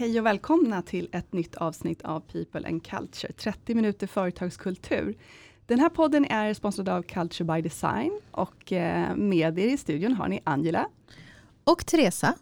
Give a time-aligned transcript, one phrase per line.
[0.00, 5.16] Hej och välkomna till ett nytt avsnitt av People and Culture, 30 minuter företagskultur.
[5.66, 10.12] Den här podden är sponsrad av Culture by Design och eh, med er i studion
[10.12, 10.88] har ni Angela.
[11.64, 12.34] Och Teresa.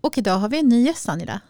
[0.00, 1.40] Och idag har vi en ny gäst Angela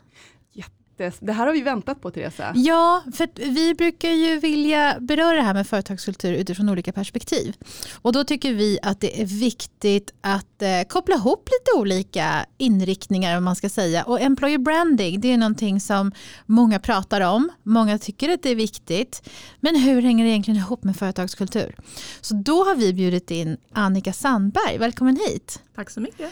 [1.21, 2.53] det här har vi väntat på Teresa.
[2.55, 7.57] Ja, för vi brukar ju vilja beröra det här med företagskultur utifrån olika perspektiv.
[8.03, 13.39] Och då tycker vi att det är viktigt att eh, koppla ihop lite olika inriktningar
[13.39, 14.03] om man ska säga.
[14.05, 16.13] Och employer branding, det är någonting som
[16.47, 17.49] många pratar om.
[17.63, 19.29] Många tycker att det är viktigt.
[19.61, 21.77] Men hur hänger det egentligen ihop med företagskultur?
[22.21, 24.79] Så då har vi bjudit in Annika Sandberg.
[24.79, 25.63] Välkommen hit.
[25.75, 26.31] Tack så mycket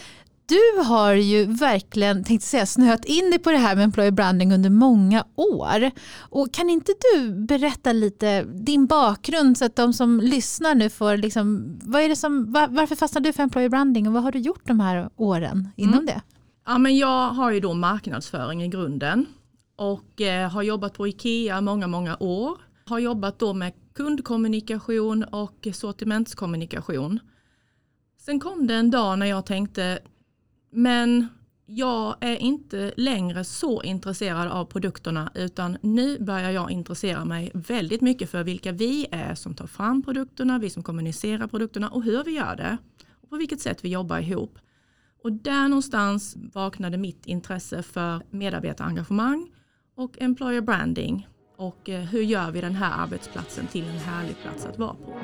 [0.49, 4.53] du har ju verkligen tänkt säga, snöat in dig på det här med employer branding
[4.53, 5.91] under många år.
[6.19, 11.17] Och kan inte du berätta lite din bakgrund så att de som lyssnar nu får,
[11.17, 14.31] liksom, vad är det som, var, varför fastnade du för employer branding och vad har
[14.31, 16.05] du gjort de här åren inom mm.
[16.05, 16.21] det?
[16.65, 19.25] Ja, men jag har ju då marknadsföring i grunden
[19.75, 22.57] och eh, har jobbat på IKEA många, många år.
[22.85, 27.19] Har jobbat då med kundkommunikation och sortimentskommunikation.
[28.19, 29.99] Sen kom det en dag när jag tänkte
[30.71, 31.27] men
[31.65, 38.01] jag är inte längre så intresserad av produkterna utan nu börjar jag intressera mig väldigt
[38.01, 42.23] mycket för vilka vi är som tar fram produkterna, vi som kommunicerar produkterna och hur
[42.23, 42.77] vi gör det.
[43.21, 44.59] Och på vilket sätt vi jobbar ihop.
[45.23, 49.51] Och där någonstans vaknade mitt intresse för medarbetarengagemang
[49.95, 51.27] och employer branding.
[51.57, 55.19] Och eh, hur gör vi den här arbetsplatsen till en härlig plats att vara på.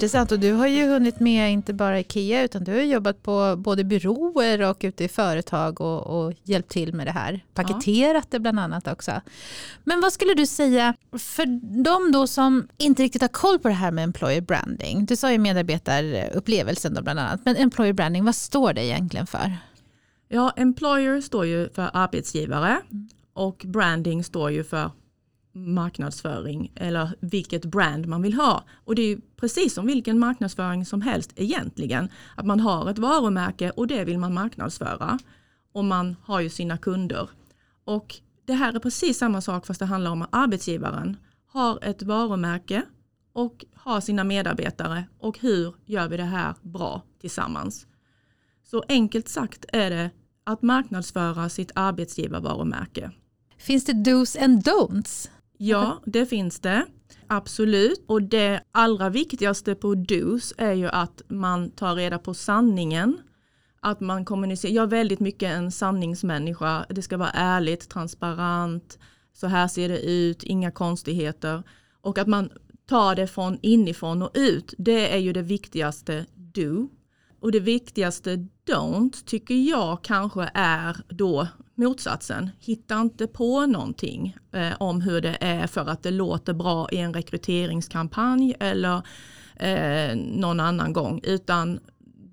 [0.00, 3.56] Intressant och du har ju hunnit med inte bara IKEA utan du har jobbat på
[3.58, 7.40] både byråer och ute i företag och, och hjälpt till med det här.
[7.54, 8.28] Paketerat ja.
[8.30, 9.20] det bland annat också.
[9.84, 11.46] Men vad skulle du säga för
[11.82, 15.04] de då som inte riktigt har koll på det här med employer branding.
[15.04, 17.40] Du sa ju medarbetarupplevelsen då bland annat.
[17.44, 19.56] Men employer branding, vad står det egentligen för?
[20.28, 23.08] Ja, employer står ju för arbetsgivare mm.
[23.32, 24.90] och branding står ju för
[25.60, 28.64] marknadsföring eller vilket brand man vill ha.
[28.84, 32.08] Och det är precis som vilken marknadsföring som helst egentligen.
[32.36, 35.18] Att man har ett varumärke och det vill man marknadsföra.
[35.72, 37.30] Och man har ju sina kunder.
[37.84, 41.16] Och det här är precis samma sak fast det handlar om att arbetsgivaren
[41.46, 42.82] har ett varumärke
[43.32, 47.86] och har sina medarbetare och hur gör vi det här bra tillsammans.
[48.64, 50.10] Så enkelt sagt är det
[50.44, 53.10] att marknadsföra sitt arbetsgivarvarumärke.
[53.58, 55.30] Finns det dos and don'ts?
[55.62, 56.86] Ja, det finns det.
[57.26, 58.04] Absolut.
[58.06, 63.18] Och det allra viktigaste på DOS är ju att man tar reda på sanningen.
[63.80, 64.72] Att man kommunicerar.
[64.72, 66.86] Jag är väldigt mycket en sanningsmänniska.
[66.88, 68.98] Det ska vara ärligt, transparent.
[69.32, 71.62] Så här ser det ut, inga konstigheter.
[72.00, 72.50] Och att man
[72.88, 74.74] tar det från inifrån och ut.
[74.78, 76.88] Det är ju det viktigaste do.
[77.40, 81.48] Och det viktigaste don't tycker jag kanske är då
[81.80, 82.50] motsatsen.
[82.60, 86.96] Hitta inte på någonting eh, om hur det är för att det låter bra i
[86.96, 89.02] en rekryteringskampanj eller
[89.56, 91.20] eh, någon annan gång.
[91.22, 91.80] Utan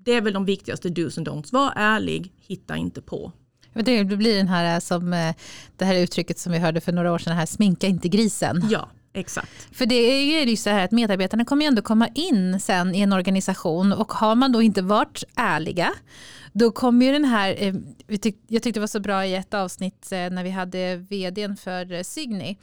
[0.04, 1.52] det är väl de viktigaste dos and don'ts.
[1.52, 3.32] Var ärlig, hitta inte på.
[3.74, 5.34] Det blir den här eh, som eh,
[5.76, 8.66] det här uttrycket som vi hörde för några år sedan, här, sminka inte grisen.
[8.70, 9.68] Ja, Exakt.
[9.72, 13.00] För det är ju så här att medarbetarna kommer ju ändå komma in sen i
[13.00, 15.92] en organisation och har man då inte varit ärliga
[16.58, 17.74] då kommer ju den här, eh,
[18.46, 21.92] jag tyckte det var så bra i ett avsnitt eh, när vi hade vdn för
[21.92, 22.56] eh, Signy,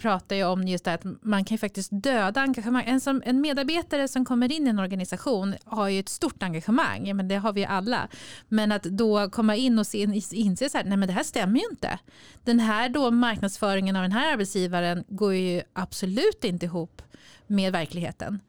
[0.00, 2.84] pratade ju om just det att man kan ju faktiskt döda engagemang.
[2.86, 7.16] En, som, en medarbetare som kommer in i en organisation har ju ett stort engagemang,
[7.16, 8.08] men det har vi alla.
[8.48, 11.60] Men att då komma in och se, inse så här, nej men det här stämmer
[11.60, 11.98] ju inte.
[12.44, 17.02] Den här då marknadsföringen av den här arbetsgivaren går ju absolut inte ihop
[17.46, 18.40] med verkligheten.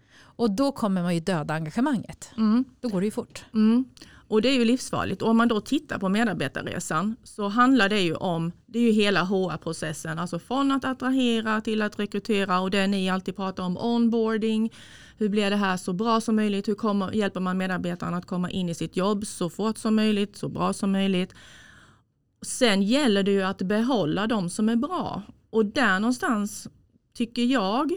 [0.41, 2.31] Och då kommer man ju döda engagemanget.
[2.37, 2.65] Mm.
[2.81, 3.45] Då går det ju fort.
[3.53, 3.85] Mm.
[4.31, 5.22] Och det är ju livsfarligt.
[5.22, 8.91] Och om man då tittar på medarbetarresan så handlar det ju om, det är ju
[8.91, 13.78] hela HR-processen, alltså från att attrahera till att rekrytera och det ni alltid pratar om,
[13.78, 14.73] onboarding,
[15.17, 18.49] hur blir det här så bra som möjligt, hur kommer, hjälper man medarbetarna att komma
[18.49, 21.34] in i sitt jobb så fort som möjligt, så bra som möjligt.
[22.41, 26.67] Sen gäller det ju att behålla de som är bra och där någonstans
[27.13, 27.91] tycker jag,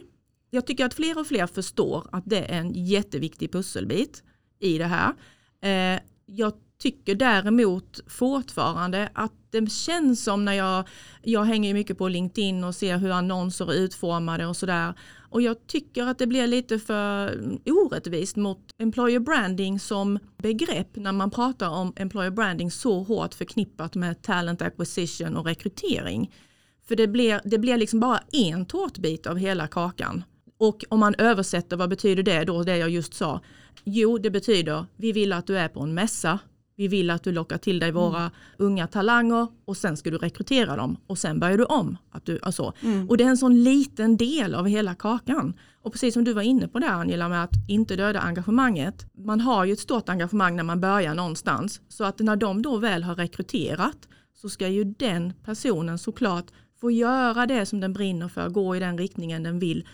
[0.51, 4.23] jag tycker att fler och fler förstår att det är en jätteviktig pusselbit
[4.61, 5.13] i det här.
[5.61, 10.89] Eh, jag tycker däremot fortfarande att det känns som när jag,
[11.23, 14.95] jag hänger mycket på LinkedIn och ser hur annonser är utformade och sådär.
[15.31, 21.13] Och jag tycker att det blir lite för orättvist mot employer branding som begrepp när
[21.13, 26.35] man pratar om employer branding så hårt förknippat med talent acquisition och rekrytering.
[26.89, 30.25] För det blir, det blir liksom bara en tårtbit av hela kakan.
[30.59, 33.41] Och om man översätter, vad betyder det då, det jag just sa?
[33.85, 36.39] Jo, det betyder vi vill att du är på en mässa,
[36.77, 38.31] vi vill att du lockar till dig våra mm.
[38.59, 41.97] unga talanger och sen ska du rekrytera dem och sen börjar du om.
[42.11, 42.73] Att du, alltså.
[42.81, 43.09] Mm.
[43.09, 45.55] Och det är en sån liten del av hela kakan.
[45.83, 49.07] Och precis som du var inne på där Angela med att inte döda engagemanget.
[49.15, 51.81] Man har ju ett stort engagemang när man börjar någonstans.
[51.89, 56.47] Så att när de då väl har rekryterat så ska ju den personen såklart
[56.81, 59.85] få göra det som den brinner för, gå i den riktningen den vill.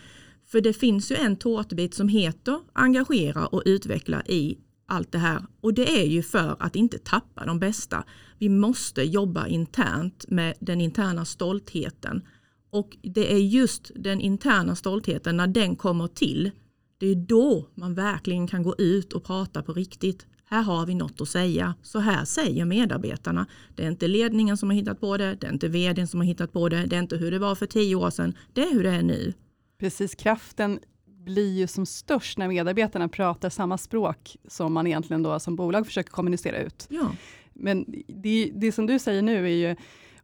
[0.50, 5.42] För det finns ju en tårtbit som heter engagera och utveckla i allt det här.
[5.60, 8.04] Och det är ju för att inte tappa de bästa.
[8.38, 12.22] Vi måste jobba internt med den interna stoltheten.
[12.70, 16.50] Och det är just den interna stoltheten, när den kommer till,
[16.98, 20.26] det är då man verkligen kan gå ut och prata på riktigt.
[20.44, 21.74] Här har vi något att säga.
[21.82, 23.46] Så här säger medarbetarna.
[23.74, 26.24] Det är inte ledningen som har hittat på det, det är inte vdn som har
[26.24, 28.72] hittat på det, det är inte hur det var för tio år sedan, det är
[28.72, 29.32] hur det är nu.
[29.80, 35.40] Precis, kraften blir ju som störst när medarbetarna pratar samma språk som man egentligen då
[35.40, 36.86] som bolag försöker kommunicera ut.
[36.90, 37.12] Ja.
[37.52, 39.76] Men det, det som du säger nu är ju,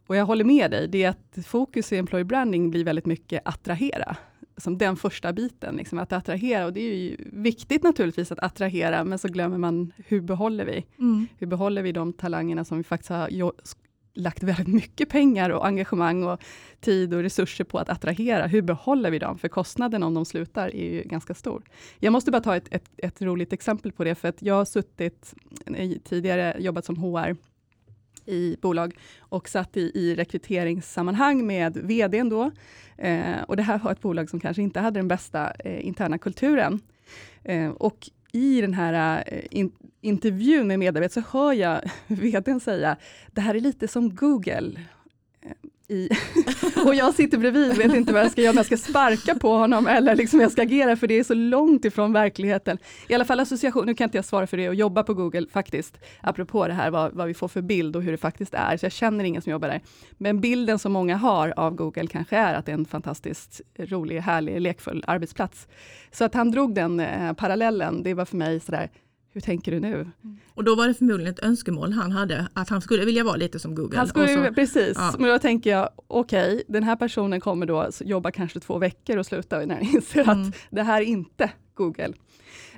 [0.06, 3.42] och jag håller med dig, det är att fokus i employer branding blir väldigt mycket
[3.44, 4.16] attrahera.
[4.56, 6.66] Som den första biten, liksom, att attrahera.
[6.66, 10.86] Och det är ju viktigt naturligtvis att attrahera, men så glömmer man hur behåller vi?
[10.98, 11.26] Mm.
[11.38, 13.28] Hur behåller vi de talangerna som vi faktiskt har
[14.16, 16.40] lagt väldigt mycket pengar och engagemang och
[16.80, 18.46] tid och resurser på att attrahera.
[18.46, 19.38] Hur behåller vi dem?
[19.38, 21.62] För kostnaden om de slutar är ju ganska stor.
[21.98, 24.64] Jag måste bara ta ett, ett, ett roligt exempel på det, för att jag har
[24.64, 25.34] suttit,
[25.66, 27.36] eh, tidigare jobbat som HR
[28.26, 32.50] i bolag och satt i, i rekryteringssammanhang med VDn då.
[32.96, 36.18] Eh, och det här var ett bolag som kanske inte hade den bästa eh, interna
[36.18, 36.80] kulturen.
[37.44, 39.72] Eh, och i den här eh, in,
[40.06, 42.96] intervjun med medarbetare så hör jag vdn säga,
[43.32, 44.72] det här är lite som Google.
[45.42, 46.08] Eh, I,
[46.86, 49.34] och jag sitter bredvid och vet inte vad jag ska göra, om jag ska sparka
[49.34, 52.78] på honom eller liksom jag ska agera, för det är så långt ifrån verkligheten.
[53.08, 55.46] I alla fall association, nu kan inte jag svara för det och jobba på Google
[55.52, 58.76] faktiskt, apropå det här vad, vad vi får för bild och hur det faktiskt är,
[58.76, 59.80] så jag känner ingen som jobbar där.
[60.10, 64.20] Men bilden som många har av Google kanske är att det är en fantastiskt rolig,
[64.20, 65.68] härlig, lekfull arbetsplats.
[66.10, 68.90] Så att han drog den eh, parallellen, det var för mig sådär,
[69.36, 70.10] hur tänker du nu?
[70.54, 73.58] Och då var det förmodligen ett önskemål han hade, att han skulle vilja vara lite
[73.58, 73.98] som Google.
[73.98, 75.14] Han skulle, så, precis, ja.
[75.18, 79.16] men då tänker jag, okej, okay, den här personen kommer då jobba kanske två veckor
[79.16, 80.42] och sluta när han inser mm.
[80.42, 82.12] att det här är inte Google.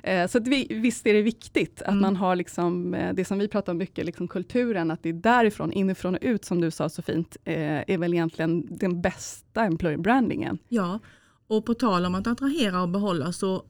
[0.03, 2.01] Eh, så vi, visst är det viktigt att mm.
[2.01, 5.13] man har liksom, eh, det som vi pratar om mycket, liksom kulturen, att det är
[5.13, 9.65] därifrån, inifrån och ut, som du sa så fint, eh, är väl egentligen den bästa
[9.65, 10.57] employer brandingen.
[10.67, 10.99] Ja,
[11.47, 13.63] och på tal om att attrahera och behålla så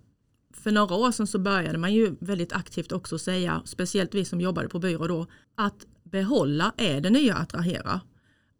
[0.63, 4.41] för några år sedan så började man ju väldigt aktivt också säga, speciellt vi som
[4.41, 8.01] jobbade på byrå då, att behålla är det nya attrahera.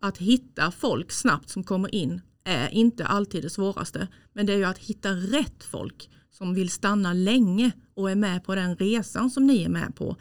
[0.02, 4.58] Att hitta folk snabbt som kommer in är inte alltid det svåraste, men det är
[4.58, 9.30] ju att hitta rätt folk som vill stanna länge och är med på den resan
[9.30, 10.16] som ni är med på.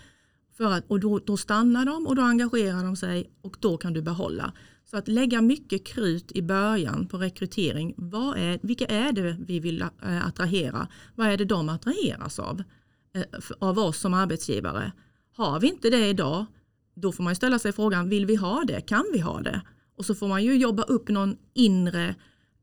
[0.57, 3.93] För att, och då, då stannar de och då engagerar de sig och då kan
[3.93, 4.53] du behålla.
[4.91, 7.95] Så att lägga mycket krut i början på rekrytering.
[7.97, 10.89] Vad är, vilka är det vi vill eh, attrahera?
[11.15, 12.63] Vad är det de attraheras av?
[13.15, 13.23] Eh,
[13.59, 14.93] av oss som arbetsgivare.
[15.37, 16.47] Har vi inte det idag,
[16.95, 18.81] då får man ställa sig frågan, vill vi ha det?
[18.81, 19.63] Kan vi ha det?
[19.97, 22.15] Och så får man ju jobba upp någon inre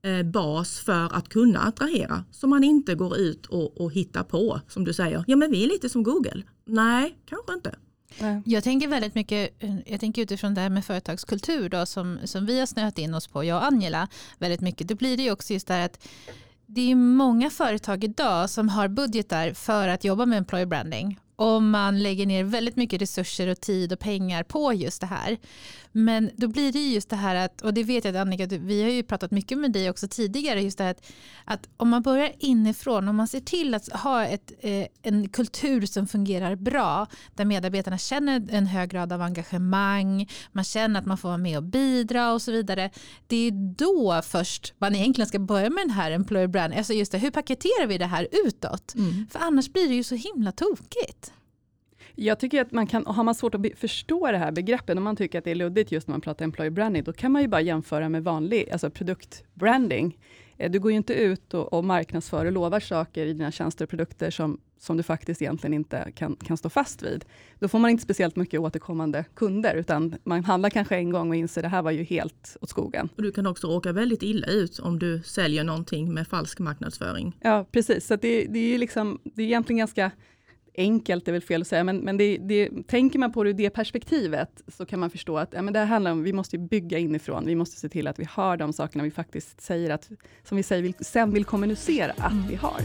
[0.01, 2.23] eh, bas för att kunna attrahera.
[2.31, 5.63] Så man inte går ut och, och hittar på, som du säger, ja men vi
[5.63, 6.43] är lite som Google.
[6.65, 7.75] Nej, kanske inte.
[8.45, 12.45] Jag tänker väldigt mycket, eh, jag tänker utifrån det här med företagskultur då, som, som
[12.45, 14.07] vi har snöat in oss på, jag och Angela,
[14.37, 14.87] väldigt mycket.
[14.87, 16.07] Då blir det ju också just det här att
[16.65, 21.69] det är många företag idag som har budgetar för att jobba med employer branding om
[21.69, 25.37] man lägger ner väldigt mycket resurser och tid och pengar på just det här.
[25.97, 28.83] Men då blir det just det här att, och det vet jag att Annika, vi
[28.83, 31.11] har ju pratat mycket med dig också tidigare, just det här att,
[31.45, 35.85] att om man börjar inifrån, om man ser till att ha ett, eh, en kultur
[35.85, 41.17] som fungerar bra, där medarbetarna känner en hög grad av engagemang, man känner att man
[41.17, 42.89] får vara med och bidra och så vidare.
[43.27, 47.11] Det är då först man egentligen ska börja med den här employer brand, alltså just
[47.11, 48.95] det, hur paketerar vi det här utåt?
[48.95, 49.27] Mm.
[49.31, 51.24] För annars blir det ju så himla tokigt.
[52.15, 55.15] Jag tycker att man kan, har man svårt att förstå det här begreppet, om man
[55.15, 57.47] tycker att det är luddigt just när man pratar employer branding, då kan man ju
[57.47, 60.17] bara jämföra med vanlig alltså produktbranding.
[60.57, 63.85] Eh, du går ju inte ut och, och marknadsför och lovar saker i dina tjänster
[63.85, 67.25] och produkter som som du faktiskt egentligen inte kan, kan stå fast vid.
[67.59, 71.35] Då får man inte speciellt mycket återkommande kunder, utan man handlar kanske en gång och
[71.35, 73.09] inser det här var ju helt åt skogen.
[73.15, 77.37] Och du kan också råka väldigt illa ut om du säljer någonting med falsk marknadsföring.
[77.41, 78.07] Ja, precis.
[78.07, 80.11] Så det, det, är liksom, det är egentligen ganska
[80.77, 83.53] enkelt, är väl fel att säga, men, men det, det, tänker man på det ur
[83.53, 86.57] det perspektivet, så kan man förstå att ja, men det här handlar om, vi måste
[86.57, 90.09] bygga inifrån, vi måste se till att vi har de sakerna vi faktiskt säger att,
[90.43, 92.47] som vi säger, vill, sen vill kommunicera att mm.
[92.47, 92.81] vi har.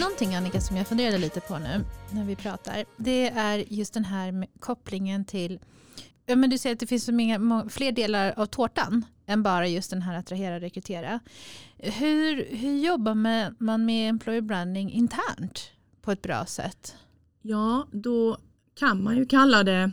[0.00, 4.04] Någonting Annika som jag funderade lite på nu när vi pratar, det är just den
[4.04, 5.58] här kopplingen till
[6.26, 9.68] Ja, men du säger att det finns så många, fler delar av tårtan än bara
[9.68, 11.20] just den här attrahera och rekrytera.
[11.78, 13.14] Hur, hur jobbar
[13.64, 15.70] man med employer branding internt
[16.02, 16.96] på ett bra sätt?
[17.42, 18.36] Ja, då
[18.74, 19.92] kan man ju kalla det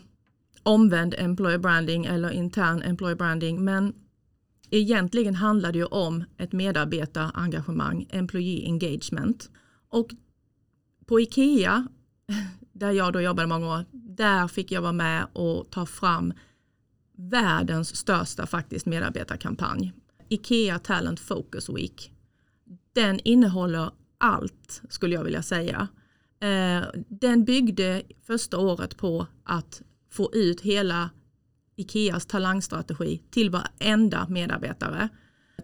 [0.64, 3.64] omvänd employer branding eller intern employer branding.
[3.64, 3.94] Men
[4.70, 9.50] egentligen handlar det ju om ett medarbetarengagemang, employee engagement.
[9.90, 10.10] Och
[11.06, 11.88] på IKEA,
[12.74, 16.34] där jag då jobbade många år, där fick jag vara med och ta fram
[17.20, 19.94] världens största faktiskt medarbetarkampanj.
[20.30, 22.12] IKEA Talent Focus Week.
[22.94, 25.88] Den innehåller allt skulle jag vilja säga.
[26.40, 31.10] Eh, den byggde första året på att få ut hela
[31.76, 35.10] Ikeas talangstrategi till varenda medarbetare.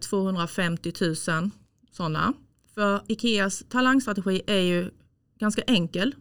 [0.10, 1.16] 250 000
[1.92, 2.34] sådana.
[2.74, 4.92] För Ikeas talangstrategi är ju
[5.40, 6.16] ganska enkel.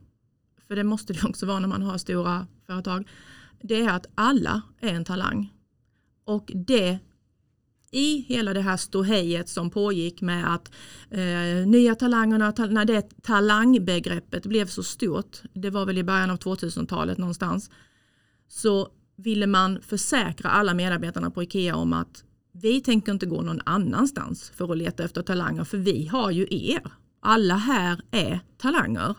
[0.69, 3.09] För det måste det också vara när man har stora företag.
[3.63, 5.53] Det är att alla är en talang.
[6.25, 6.99] Och det
[7.95, 10.73] i hela det här ståhejet som pågick med att
[11.11, 16.31] eh, nya talangerna, ta, när det talangbegreppet blev så stort, det var väl i början
[16.31, 17.71] av 2000-talet någonstans,
[18.49, 23.61] så ville man försäkra alla medarbetarna på IKEA om att vi tänker inte gå någon
[23.65, 26.93] annanstans för att leta efter talanger för vi har ju er.
[27.21, 29.15] Alla här är talanger.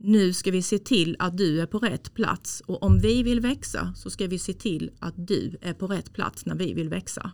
[0.00, 3.40] Nu ska vi se till att du är på rätt plats och om vi vill
[3.40, 6.88] växa så ska vi se till att du är på rätt plats när vi vill
[6.88, 7.32] växa.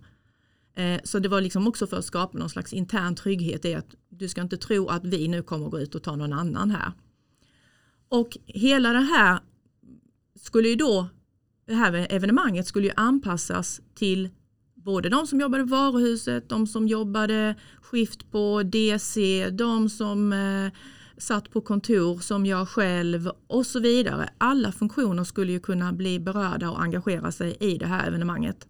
[0.76, 3.94] Eh, så det var liksom också för att skapa någon slags intern trygghet i att
[4.08, 6.92] du ska inte tro att vi nu kommer gå ut och ta någon annan här.
[8.08, 9.40] Och hela det här
[10.40, 11.08] skulle ju då,
[11.66, 14.28] det här evenemanget skulle ju anpassas till
[14.74, 20.72] både de som jobbade i varuhuset, de som jobbade skift på DC, de som eh,
[21.18, 24.28] satt på kontor som jag själv och så vidare.
[24.38, 28.68] Alla funktioner skulle ju kunna bli berörda och engagera sig i det här evenemanget.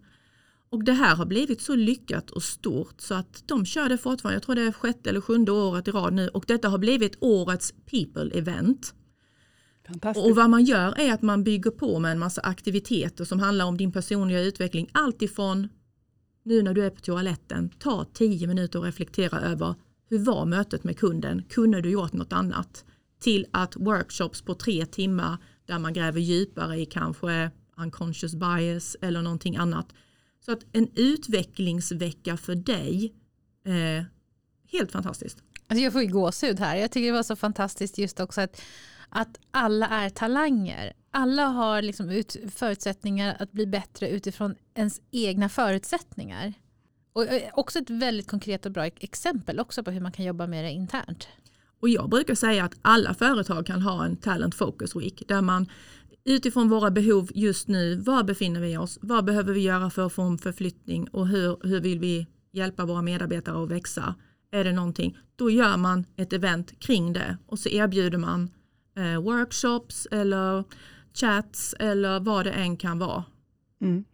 [0.69, 4.35] Och det här har blivit så lyckat och stort så att de kör det fortfarande,
[4.35, 7.17] jag tror det är sjätte eller sjunde året i rad nu och detta har blivit
[7.19, 8.93] årets people event.
[10.15, 13.65] Och vad man gör är att man bygger på med en massa aktiviteter som handlar
[13.65, 14.89] om din personliga utveckling.
[14.91, 15.69] Alltifrån
[16.43, 19.75] nu när du är på toaletten, ta tio minuter och reflektera över
[20.15, 21.43] hur var mötet med kunden?
[21.49, 22.85] Kunde du gjort något annat?
[23.19, 29.21] Till att workshops på tre timmar där man gräver djupare i kanske unconscious bias eller
[29.21, 29.87] någonting annat.
[30.45, 33.13] Så att en utvecklingsvecka för dig,
[33.65, 34.05] eh,
[34.71, 35.37] helt fantastiskt.
[35.67, 36.75] Alltså jag får ju gåshud här.
[36.75, 38.61] Jag tycker det var så fantastiskt just också att,
[39.09, 40.93] att alla är talanger.
[41.11, 46.53] Alla har liksom ut, förutsättningar att bli bättre utifrån ens egna förutsättningar.
[47.15, 50.47] Och eh, också ett väldigt konkret och bra exempel också på hur man kan jobba
[50.47, 51.27] med det internt.
[51.79, 55.69] Och jag brukar säga att alla företag kan ha en Talent Focus Week där man
[56.23, 60.13] utifrån våra behov just nu, var befinner vi oss, vad behöver vi göra för att
[60.13, 64.15] få en förflyttning och hur, hur vill vi hjälpa våra medarbetare att växa?
[64.51, 68.49] Är det någonting, då gör man ett event kring det och så erbjuder man
[68.97, 70.63] eh, workshops eller
[71.13, 73.23] chats eller vad det än kan vara.
[73.81, 74.05] Mm.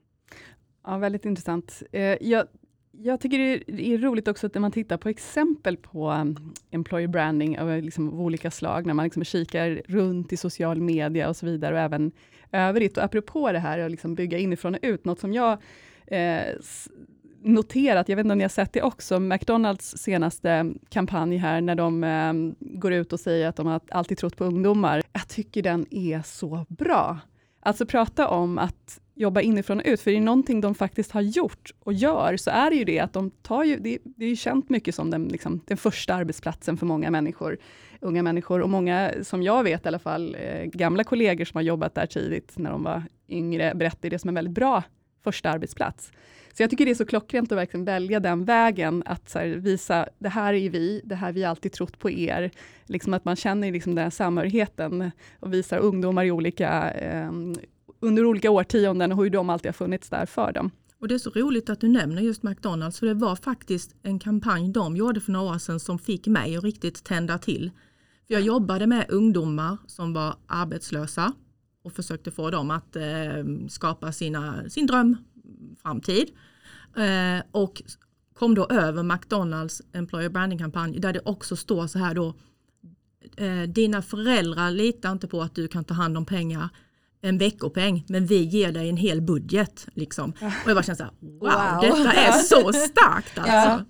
[0.83, 1.83] Ja, väldigt intressant.
[1.91, 2.47] Eh, jag
[3.03, 7.07] jag tycker det är roligt också att när man tittar på exempel på um, employer
[7.07, 11.35] branding av, liksom, av olika slag, när man liksom kikar runt i social media och
[11.35, 12.11] så vidare, och även
[12.51, 12.97] övrigt.
[12.97, 15.57] Och apropå det här att liksom bygga inifrån och ut, något som jag
[16.07, 16.43] eh,
[17.43, 21.75] noterat, jag vet inte om ni har sett det också, McDonalds senaste kampanj här, när
[21.75, 25.03] de eh, går ut och säger att de har alltid trott på ungdomar.
[25.13, 27.19] Jag tycker den är så bra.
[27.59, 31.21] Alltså prata om att jobba inifrån och ut, för det är någonting de faktiskt har
[31.21, 34.29] gjort och gör, så är det ju det att de tar ju, det, det är
[34.29, 37.57] ju känt mycket som den, liksom, den första arbetsplatsen för många människor,
[37.99, 41.63] unga människor, och många, som jag vet i alla fall, eh, gamla kollegor som har
[41.63, 44.83] jobbat där tidigt, när de var yngre, berättar det som en väldigt bra
[45.23, 46.11] första arbetsplats.
[46.53, 50.07] Så jag tycker det är så klockrent att verkligen välja den vägen, att här, visa,
[50.19, 52.51] det här är vi, det här vi alltid trott på er.
[52.85, 57.31] Liksom att man känner liksom den här samhörigheten och visar ungdomar i olika eh,
[58.01, 60.71] under olika årtionden och hur de alltid har funnits där för dem.
[60.99, 64.19] Och det är så roligt att du nämner just McDonalds för det var faktiskt en
[64.19, 67.71] kampanj de gjorde för några år sedan som fick mig att riktigt tända till.
[68.27, 71.33] För jag jobbade med ungdomar som var arbetslösa
[71.83, 73.03] och försökte få dem att eh,
[73.69, 76.29] skapa sina, sin drömframtid.
[76.95, 77.81] Eh, och
[78.33, 82.33] kom då över McDonalds Employer Branding-kampanj där det också står så här då
[83.37, 86.69] eh, dina föräldrar litar inte på att du kan ta hand om pengar
[87.21, 89.87] en veckopeng men vi ger dig en hel budget.
[89.93, 90.33] Liksom.
[90.41, 91.81] Och jag bara känner så här, wow, wow.
[91.81, 93.51] detta är så starkt alltså.
[93.51, 93.85] Ja.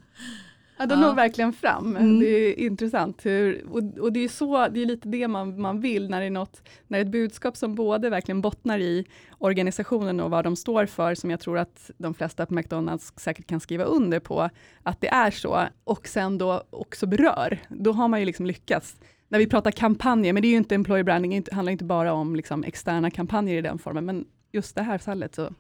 [0.81, 1.07] Ja, de ja.
[1.07, 1.95] når verkligen fram.
[1.95, 2.19] Mm.
[2.19, 3.25] Det är intressant.
[3.25, 6.25] Hur, och, och, det är så, det är lite det man, man vill när det
[6.25, 9.05] är något, när ett budskap som både verkligen bottnar i
[9.37, 13.47] organisationen och vad de står för, som jag tror att de flesta på McDonalds säkert
[13.47, 14.49] kan skriva under på,
[14.83, 17.59] att det är så, och sen då också berör.
[17.69, 18.95] Då har man ju liksom lyckats
[19.31, 22.13] när vi pratar kampanjer, men det är ju inte employer branding, det handlar inte bara
[22.13, 25.53] om liksom externa kampanjer i den formen, men just det här fallet så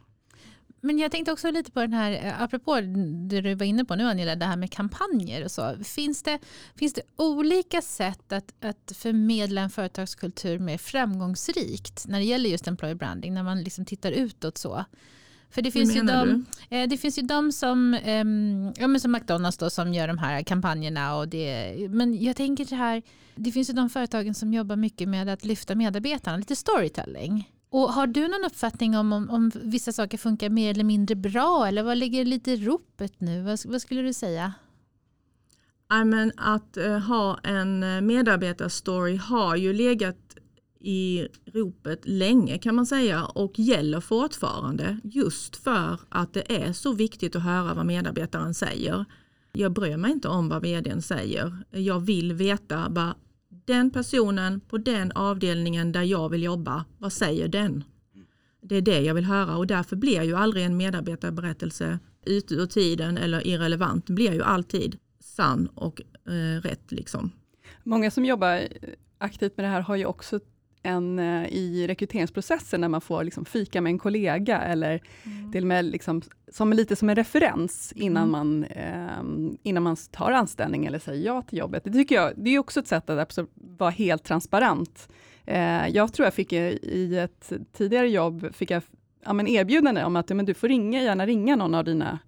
[0.83, 2.75] men jag tänkte också lite på den här, eh, apropå
[3.29, 5.75] det du var inne på nu Angela, det här med kampanjer och så.
[5.83, 6.39] Finns det,
[6.75, 12.67] finns det olika sätt att, att förmedla en företagskultur mer framgångsrikt när det gäller just
[12.67, 14.85] employer branding, när man liksom tittar utåt så?
[15.51, 19.11] För det finns, ju de, eh, det finns ju de som, ehm, ja, men som
[19.11, 21.15] McDonalds då, som gör de här kampanjerna.
[21.15, 23.01] Och det, men jag tänker så här,
[23.35, 27.49] det finns ju de företagen som jobbar mycket med att lyfta medarbetarna, lite storytelling.
[27.69, 31.67] Och har du någon uppfattning om, om, om vissa saker funkar mer eller mindre bra?
[31.67, 33.41] Eller vad ligger lite i ropet nu?
[33.41, 34.53] Vad, vad skulle du säga?
[36.01, 40.30] I men att uh, ha en eh, medarbetarstory har ju legat
[40.83, 46.93] i ropet länge kan man säga och gäller fortfarande just för att det är så
[46.93, 49.05] viktigt att höra vad medarbetaren säger.
[49.51, 51.57] Jag bryr mig inte om vad vdn säger.
[51.69, 53.13] Jag vill veta vad
[53.65, 57.83] den personen på den avdelningen där jag vill jobba, vad säger den?
[58.61, 62.65] Det är det jag vill höra och därför blir ju aldrig en medarbetarberättelse ute ur
[62.65, 64.07] tiden eller irrelevant.
[64.07, 66.91] Den blir ju alltid sann och eh, rätt.
[66.91, 67.31] Liksom.
[67.83, 68.61] Många som jobbar
[69.17, 70.39] aktivt med det här har ju också
[70.83, 75.51] en, eh, i rekryteringsprocessen när man får liksom fika med en kollega eller mm.
[75.51, 76.21] till och med liksom,
[76.51, 78.31] som lite som en referens innan, mm.
[78.31, 81.83] man, eh, innan man tar anställning eller säger ja till jobbet.
[81.83, 85.09] Det tycker jag det är också ett sätt att vara helt transparent.
[85.45, 88.83] Eh, jag tror jag fick i ett tidigare jobb fick jag
[89.25, 92.19] ja, men erbjudande om att men du får ringa, gärna ringa någon av dina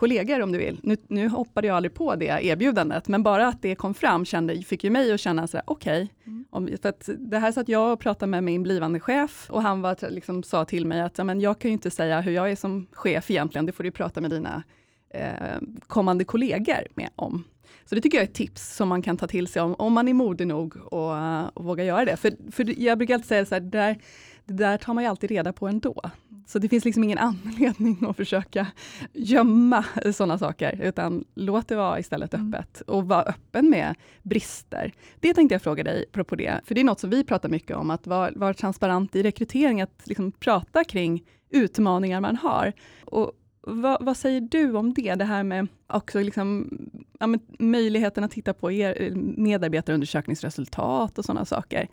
[0.00, 0.80] kollegor om du vill.
[0.82, 4.62] Nu, nu hoppade jag aldrig på det erbjudandet, men bara att det kom fram kände,
[4.62, 6.12] fick ju mig att känna så okej.
[6.24, 7.28] Okay, mm.
[7.30, 10.64] det här satt jag och pratade med min blivande chef och han var, liksom, sa
[10.64, 13.66] till mig att men jag kan ju inte säga hur jag är som chef egentligen,
[13.66, 14.62] det får du prata med dina
[15.10, 17.44] eh, kommande kollegor med om.
[17.84, 19.92] Så det tycker jag är ett tips som man kan ta till sig om, om
[19.92, 21.14] man är modig nog och,
[21.54, 22.16] och vågar göra det.
[22.16, 23.98] För, för jag brukar alltid säga så här, det där,
[24.44, 26.02] det där tar man ju alltid reda på ändå.
[26.46, 27.18] Så det finns liksom ingen
[27.54, 28.66] anledning att försöka
[29.12, 32.54] gömma sådana saker, utan låt det vara istället mm.
[32.54, 34.92] öppet och var öppen med brister.
[35.20, 37.76] Det tänkte jag fråga dig, apropå det, för det är något som vi pratar mycket
[37.76, 42.72] om, att vara, vara transparent i rekrytering, att liksom prata kring utmaningar man har.
[43.04, 45.14] Och vad, vad, säger du om det?
[45.14, 46.78] Det här med också liksom,
[47.18, 51.88] ja, möjligheten att titta på er medarbetarundersökningsresultat och sådana saker.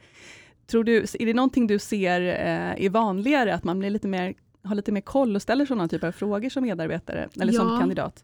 [0.65, 4.34] Tror du, är det någonting du ser eh, är vanligare, att man blir lite mer,
[4.63, 7.60] har lite mer koll och ställer sådana typer av frågor som medarbetare eller ja.
[7.60, 8.23] som kandidat?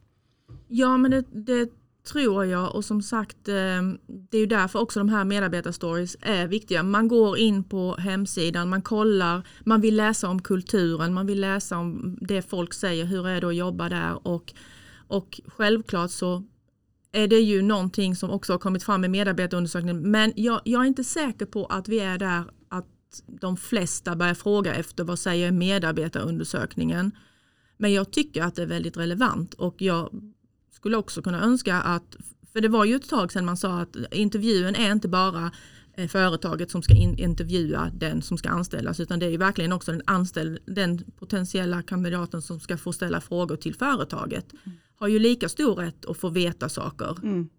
[0.67, 1.69] Ja, men det, det,
[2.03, 6.47] tror jag och som sagt ehm, det är ju därför också de här medarbetarstories är
[6.47, 6.83] viktiga.
[6.83, 11.77] Man går in på hemsidan, man kollar, man vill läsa om kulturen, man vill läsa
[11.77, 14.53] om det folk säger, hur är det att jobba där och,
[15.07, 16.43] och självklart så
[17.11, 20.11] är det ju någonting som också har kommit fram i medarbetarundersökningen.
[20.11, 22.87] Men jag, jag är inte säker på att vi är där att
[23.27, 27.11] de flesta börjar fråga efter vad säger medarbetarundersökningen.
[27.77, 30.09] Men jag tycker att det är väldigt relevant och jag
[30.73, 32.15] skulle också kunna önska att,
[32.53, 35.51] för det var ju ett tag sedan man sa att intervjun är inte bara
[35.93, 39.73] eh, företaget som ska in, intervjua den som ska anställas utan det är ju verkligen
[39.73, 44.53] också den, anställd, den potentiella kandidaten som ska få ställa frågor till företaget.
[44.65, 47.17] Mm har ju lika stor rätt att få veta saker.
[47.23, 47.49] Mm.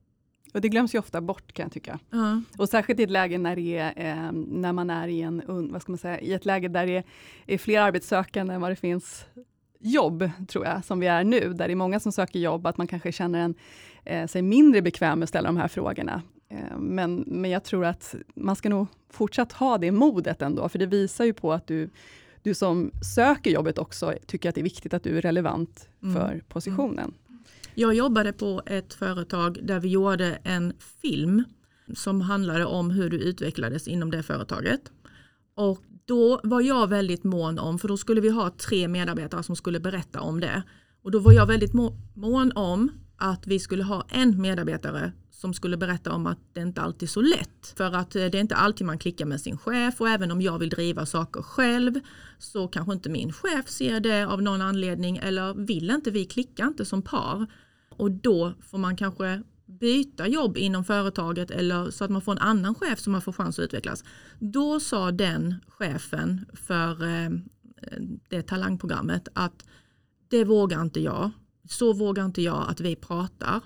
[0.54, 1.98] Och det glöms ju ofta bort kan jag tycka.
[2.14, 2.38] Uh.
[2.58, 5.82] Och särskilt i ett läge när, det är, eh, när man är i, en, vad
[5.82, 7.04] ska man säga, i ett läge där det är,
[7.46, 9.24] är fler arbetssökande än vad det finns
[9.78, 12.76] jobb, tror jag, som vi är nu, där det är många som söker jobb, att
[12.76, 13.54] man kanske känner en,
[14.04, 16.22] eh, sig mindre bekväm med att ställa de här frågorna.
[16.48, 20.78] Eh, men, men jag tror att man ska nog fortsatt ha det modet ändå, för
[20.78, 21.90] det visar ju på att du
[22.44, 26.14] du som söker jobbet också tycker att det är viktigt att du är relevant mm.
[26.14, 27.14] för positionen.
[27.28, 27.44] Mm.
[27.74, 31.44] Jag jobbade på ett företag där vi gjorde en film
[31.94, 34.80] som handlade om hur du utvecklades inom det företaget.
[35.54, 39.56] Och då var jag väldigt mån om, för då skulle vi ha tre medarbetare som
[39.56, 40.62] skulle berätta om det.
[41.02, 41.72] Och då var jag väldigt
[42.14, 46.80] mån om att vi skulle ha en medarbetare som skulle berätta om att det inte
[46.80, 47.74] alltid är så lätt.
[47.76, 50.42] För att eh, det är inte alltid man klickar med sin chef och även om
[50.42, 52.00] jag vill driva saker själv
[52.38, 56.66] så kanske inte min chef ser det av någon anledning eller vill inte, vi klickar
[56.66, 57.46] inte som par.
[57.88, 62.38] Och då får man kanske byta jobb inom företaget eller så att man får en
[62.38, 64.04] annan chef som man får chans att utvecklas.
[64.38, 67.30] Då sa den chefen för eh,
[68.28, 69.64] det talangprogrammet att
[70.28, 71.30] det vågar inte jag.
[71.68, 73.60] Så vågar inte jag att vi pratar.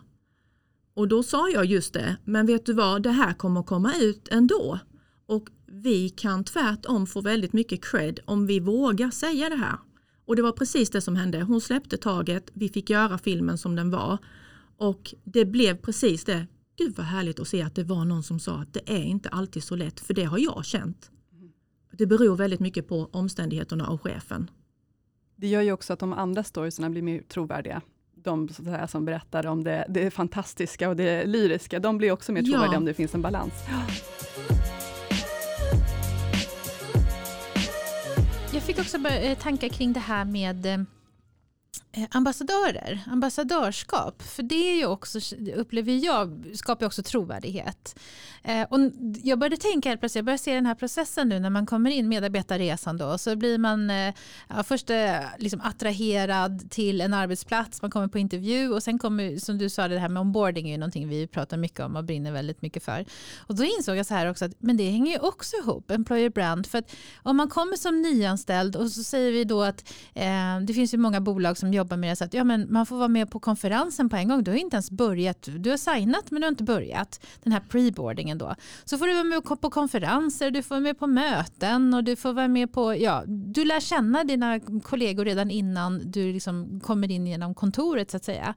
[0.94, 4.28] Och då sa jag just det, men vet du vad, det här kommer komma ut
[4.28, 4.78] ändå.
[5.26, 9.78] Och vi kan tvärtom få väldigt mycket cred om vi vågar säga det här.
[10.26, 11.42] Och det var precis det som hände.
[11.42, 14.18] Hon släppte taget, vi fick göra filmen som den var.
[14.78, 16.46] Och det blev precis det.
[16.76, 19.28] Gud vad härligt att se att det var någon som sa att det är inte
[19.28, 21.10] alltid så lätt, för det har jag känt.
[21.92, 24.50] Det beror väldigt mycket på omständigheterna och chefen.
[25.36, 27.82] Det gör ju också att de andra storiesarna blir mer trovärdiga.
[28.14, 32.32] De så säga, som berättar om det, det fantastiska och det lyriska, de blir också
[32.32, 32.78] mer trovärdiga ja.
[32.78, 33.52] om det finns en balans.
[38.52, 40.97] Jag fick också eh, tankar kring det här med Eh,
[41.92, 44.22] Eh, ambassadörer, ambassadörskap.
[44.22, 45.18] För det är ju också,
[45.54, 47.98] upplever jag, skapar också trovärdighet.
[48.42, 48.78] Eh, och
[49.22, 51.90] jag började tänka helt plötsligt, jag började se den här processen nu när man kommer
[51.90, 54.14] in, medarbetarresan då, så blir man eh,
[54.48, 59.36] ja, först eh, liksom attraherad till en arbetsplats, man kommer på intervju och sen kommer,
[59.36, 62.04] som du sa, det här med onboarding är ju någonting vi pratar mycket om och
[62.04, 63.04] brinner väldigt mycket för.
[63.38, 66.30] Och då insåg jag så här också att men det hänger ju också ihop, employer
[66.30, 66.90] brand, för att
[67.22, 70.98] om man kommer som nyanställd och så säger vi då att eh, det finns ju
[70.98, 73.40] många bolag som jobbar med det så att ja, men man får vara med på
[73.40, 74.44] konferensen på en gång.
[74.44, 75.48] Du har inte ens börjat.
[75.58, 77.20] Du har signat men du har inte börjat.
[77.42, 78.54] Den här preboardingen då.
[78.84, 82.16] Så får du vara med på konferenser, du får vara med på möten och du
[82.16, 87.10] får vara med på, ja, du lär känna dina kollegor redan innan du liksom kommer
[87.10, 88.54] in genom kontoret så att säga.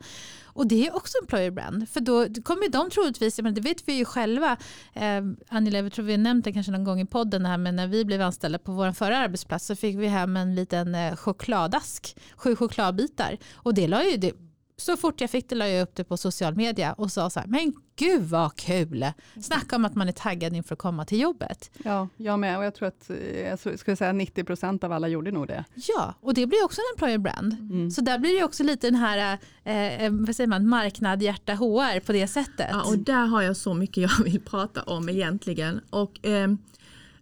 [0.54, 1.90] Och det är också employer brand.
[1.90, 4.58] För då kommer de troligtvis, men det vet vi ju själva,
[4.94, 7.76] eh, Annie Lever tror vi har nämnt det kanske någon gång i podden, här, men
[7.76, 11.16] när vi blev anställda på vår förra arbetsplats så fick vi hem en liten eh,
[11.16, 13.38] chokladask, sju chokladbitar.
[13.56, 14.34] Och det la ju, det,
[14.82, 17.39] så fort jag fick det la jag upp det på social media och sa så
[17.39, 19.06] här, men gud vad kul.
[19.41, 21.72] Snacka om att man är taggad inför att komma till jobbet.
[21.84, 22.58] Ja, jag med.
[22.58, 23.12] Och jag tror att
[23.46, 25.65] jag skulle säga 90 procent av alla gjorde nog det.
[25.76, 27.54] Ja, och det blir också en employer brand.
[27.54, 27.91] Mm.
[27.91, 31.54] Så där blir det också lite den här eh, eh vad säger man, marknad, hjärta,
[31.54, 32.67] HR på det sättet.
[32.72, 35.82] Ja, och där har jag så mycket jag vill prata om egentligen.
[35.89, 36.48] Och eh,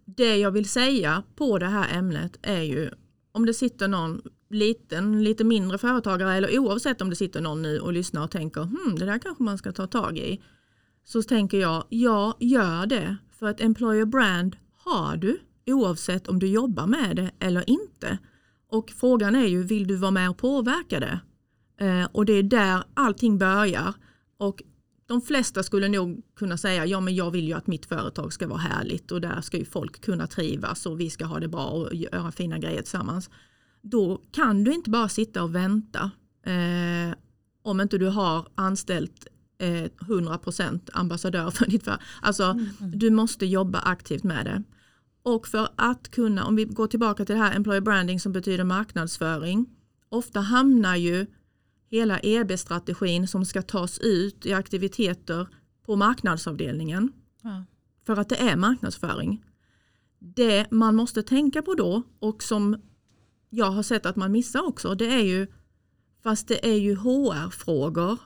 [0.04, 2.90] det jag vill säga på det här ämnet är ju
[3.32, 7.80] om det sitter någon liten, lite mindre företagare eller oavsett om det sitter någon nu
[7.80, 10.42] och lyssnar och tänker hmm, det där kanske man ska ta tag i.
[11.04, 13.16] Så tänker jag, ja gör det.
[13.38, 18.18] För att employer brand har du oavsett om du jobbar med det eller inte.
[18.68, 21.20] Och frågan är ju, vill du vara med och påverka det?
[21.86, 23.94] Eh, och det är där allting börjar.
[24.38, 24.62] Och
[25.06, 28.48] de flesta skulle nog kunna säga, ja men jag vill ju att mitt företag ska
[28.48, 31.66] vara härligt och där ska ju folk kunna trivas och vi ska ha det bra
[31.66, 33.30] och göra fina grejer tillsammans
[33.82, 36.10] då kan du inte bara sitta och vänta
[36.46, 37.14] eh,
[37.62, 39.26] om inte du har anställt
[39.58, 42.04] eh, 100% ambassadör för ditt företag.
[42.22, 42.98] Alltså, mm, mm.
[42.98, 44.62] Du måste jobba aktivt med det.
[45.22, 48.64] Och för att kunna, om vi går tillbaka till det här employer branding som betyder
[48.64, 49.66] marknadsföring,
[50.08, 51.26] ofta hamnar ju
[51.90, 55.48] hela EB-strategin som ska tas ut i aktiviteter
[55.86, 57.12] på marknadsavdelningen.
[57.42, 57.64] Ja.
[58.06, 59.44] För att det är marknadsföring.
[60.18, 62.76] Det man måste tänka på då och som
[63.50, 65.46] jag har sett att man missar också, det är ju,
[66.22, 68.18] fast det är ju HR-frågor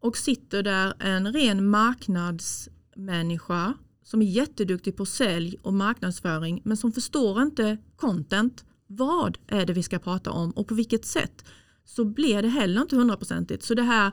[0.00, 6.92] och sitter där en ren marknadsmänniska som är jätteduktig på sälj och marknadsföring men som
[6.92, 8.64] förstår inte content.
[8.86, 11.44] Vad är det vi ska prata om och på vilket sätt?
[11.84, 13.62] Så blir det heller inte hundraprocentigt.
[13.62, 14.12] Så det här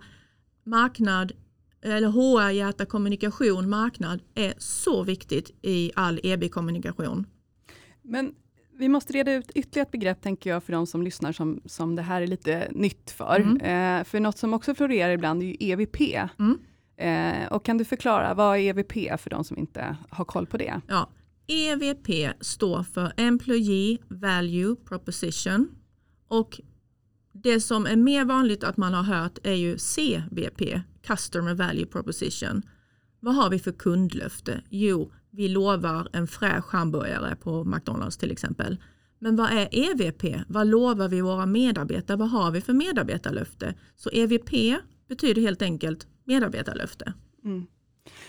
[0.64, 1.32] marknad
[1.82, 7.26] eller HR-hjärta kommunikation, marknad är så viktigt i all EB-kommunikation.
[8.02, 8.34] Men
[8.78, 11.96] vi måste reda ut ytterligare ett begrepp, tänker jag, för de som lyssnar, som, som
[11.96, 13.40] det här är lite nytt för.
[13.40, 14.00] Mm.
[14.00, 16.02] Eh, för något som också florerar ibland är ju EVP.
[16.40, 16.60] Mm.
[16.98, 20.58] Eh, och kan du förklara, vad är EVP för de som inte har koll på
[20.58, 20.82] det?
[20.88, 21.10] Ja,
[21.48, 25.70] EVP står för Employee Value Proposition.
[26.28, 26.62] Och
[27.32, 32.62] det som är mer vanligt att man har hört är ju CVP, Customer Value Proposition.
[33.20, 34.62] Vad har vi för kundlöfte?
[34.70, 38.78] Jo, vi lovar en fräsch hamburgare på McDonalds till exempel.
[39.20, 40.44] Men vad är EVP?
[40.48, 42.18] Vad lovar vi våra medarbetare?
[42.18, 43.74] Vad har vi för medarbetarlöfte?
[43.96, 47.14] Så EVP betyder helt enkelt medarbetarlöfte.
[47.44, 47.68] Mm.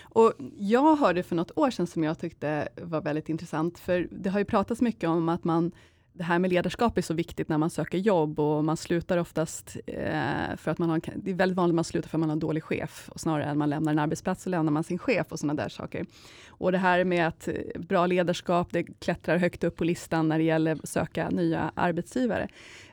[0.03, 4.31] Och jag hörde för något år sedan som jag tyckte var väldigt intressant, för det
[4.31, 5.73] har ju pratats mycket om att man
[6.19, 9.77] det här med ledarskap är så viktigt när man söker jobb och man slutar oftast
[9.87, 12.29] eh, för att man har, det är väldigt vanligt att man slutar för att man
[12.29, 13.09] har en dålig chef.
[13.13, 15.69] Och snarare än man lämnar en arbetsplats så lämnar man sin chef och sådana där
[15.69, 16.07] saker.
[16.49, 20.39] Och det här med att eh, bra ledarskap, det klättrar högt upp på listan när
[20.39, 22.49] det gäller att söka nya arbetsgivare.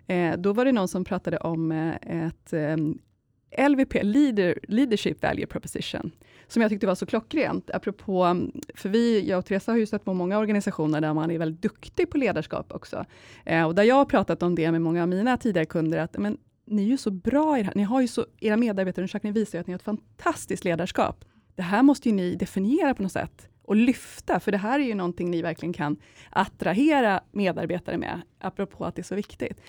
[0.07, 5.45] Eh, då var det någon som pratade om eh, ett eh, LVP, Leader, Leadership Value
[5.45, 6.11] Proposition
[6.47, 7.69] som jag tyckte var så klockrent.
[7.71, 11.39] Apropå, för vi, jag och Teresa har ju sett på många organisationer där man är
[11.39, 13.05] väldigt duktig på ledarskap också.
[13.45, 16.17] Eh, och där jag har pratat om det med många av mina tidigare kunder, att
[16.17, 17.75] men, ni är ju så bra i det här.
[17.75, 21.25] Ni har ju så, era medarbetarundersökningar visar ju att ni har ett fantastiskt ledarskap.
[21.55, 24.84] Det här måste ju ni definiera på något sätt och lyfta, för det här är
[24.84, 25.97] ju någonting ni verkligen kan
[26.29, 29.62] attrahera medarbetare med, apropå att det är så viktigt.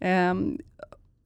[0.00, 0.58] Um,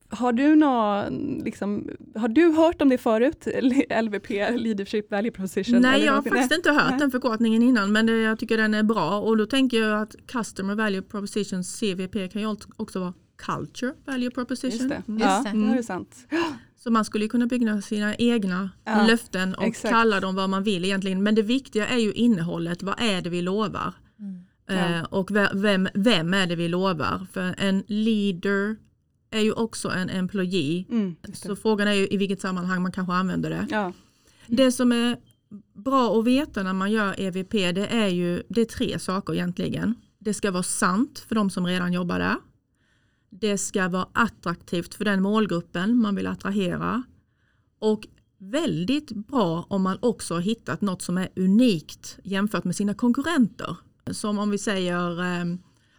[0.09, 1.05] har du, nå,
[1.45, 3.47] liksom, har du hört om det förut?
[4.03, 5.83] LVP, Leadership Value Proposition?
[5.83, 6.99] Nej, jag har faktiskt inte hört Nej.
[6.99, 9.21] den förkortningen innan, men det, jag tycker den är bra.
[9.21, 14.31] Och då tänker jag att Customer Value Proposition, CVP, kan ju också vara Culture Value
[14.31, 14.71] Proposition.
[14.71, 15.21] Just det, mm.
[15.21, 15.73] ja, mm.
[15.73, 16.27] det är sant.
[16.77, 19.95] Så man skulle kunna bygga sina egna ja, löften och exakt.
[19.95, 21.23] kalla dem vad man vill egentligen.
[21.23, 22.83] Men det viktiga är ju innehållet.
[22.83, 23.93] Vad är det vi lovar?
[24.21, 24.45] Mm.
[24.69, 27.27] Eh, och vem, vem är det vi lovar?
[27.33, 28.77] För en leader
[29.31, 30.87] är ju också en employee.
[30.91, 33.67] Mm, så frågan är ju i vilket sammanhang man kanske använder det.
[33.71, 33.93] Ja.
[34.47, 35.17] Det som är
[35.75, 39.95] bra att veta när man gör EVP det är ju det är tre saker egentligen.
[40.19, 42.37] Det ska vara sant för de som redan jobbar där.
[43.31, 47.03] Det ska vara attraktivt för den målgruppen man vill attrahera.
[47.79, 48.07] Och
[48.39, 53.77] väldigt bra om man också har hittat något som är unikt jämfört med sina konkurrenter.
[54.11, 55.45] Som om vi säger eh,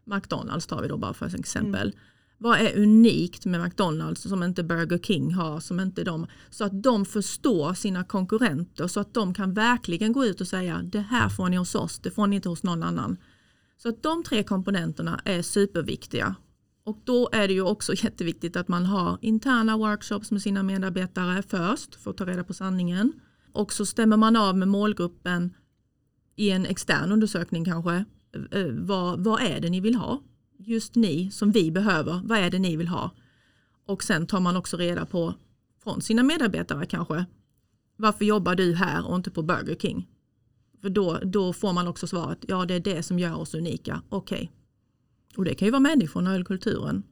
[0.03, 1.87] McDonalds tar vi då bara för exempel.
[1.87, 1.99] Mm.
[2.37, 5.59] Vad är unikt med McDonalds som inte Burger King har?
[5.59, 10.25] Som inte de, så att de förstår sina konkurrenter så att de kan verkligen gå
[10.25, 12.83] ut och säga det här får ni hos oss, det får ni inte hos någon
[12.83, 13.17] annan.
[13.77, 16.35] Så att de tre komponenterna är superviktiga.
[16.83, 21.43] Och då är det ju också jätteviktigt att man har interna workshops med sina medarbetare
[21.47, 23.13] först för att ta reda på sanningen.
[23.51, 25.53] Och så stämmer man av med målgruppen
[26.35, 28.05] i en extern undersökning kanske.
[28.51, 30.21] Eh, eh, vad, vad är det ni vill ha?
[30.57, 33.11] Just ni som vi behöver, vad är det ni vill ha?
[33.85, 35.33] Och sen tar man också reda på
[35.83, 37.25] från sina medarbetare kanske,
[37.95, 40.07] varför jobbar du här och inte på Burger King?
[40.81, 44.01] För då, då får man också svaret, ja det är det som gör oss unika,
[44.09, 44.35] okej.
[44.37, 44.47] Okay.
[45.37, 47.03] Och det kan ju vara människorna eller kulturen.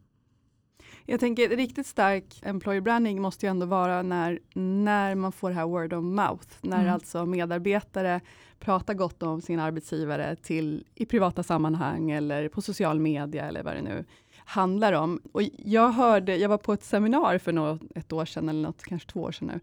[1.06, 5.56] Jag tänker riktigt stark employer branding måste ju ändå vara när, när man får det
[5.56, 6.48] här word of mouth.
[6.62, 6.94] När mm.
[6.94, 8.22] alltså medarbetare
[8.60, 13.76] pratar gott om sin arbetsgivare till, i privata sammanhang eller på social media eller vad
[13.76, 14.06] det nu
[14.46, 15.20] handlar om.
[15.32, 18.84] Och jag, hörde, jag var på ett seminarium för något, ett år sedan, eller något,
[18.84, 19.60] kanske två år sedan nu,